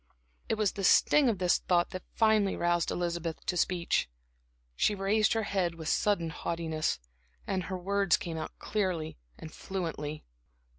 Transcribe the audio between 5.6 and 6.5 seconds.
with sudden